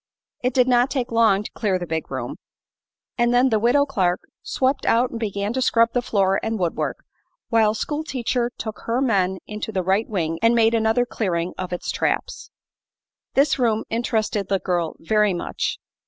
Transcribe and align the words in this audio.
It 0.41 0.55
did 0.55 0.67
not 0.67 0.89
take 0.89 1.11
long 1.11 1.43
to 1.43 1.51
clear 1.51 1.77
the 1.77 1.85
big 1.85 2.09
room, 2.09 2.37
and 3.19 3.31
then 3.31 3.49
the 3.49 3.59
Widow 3.59 3.85
Clark 3.85 4.21
swept 4.41 4.83
out 4.87 5.11
and 5.11 5.19
began 5.19 5.53
to 5.53 5.61
scrub 5.61 5.89
the 5.93 6.01
floor 6.01 6.39
and 6.41 6.57
woodwork, 6.57 7.05
while 7.49 7.75
school 7.75 8.03
teacher 8.03 8.49
took 8.57 8.79
her 8.85 8.99
men 8.99 9.37
into 9.45 9.71
the 9.71 9.83
right 9.83 10.09
wing 10.09 10.39
and 10.41 10.55
made 10.55 10.73
another 10.73 11.05
clearing 11.05 11.53
of 11.55 11.71
its 11.71 11.91
traps. 11.91 12.49
This 13.35 13.59
room 13.59 13.83
interested 13.91 14.47
the 14.49 14.57
girl 14.57 14.95
very 14.97 15.35
much. 15.35 15.77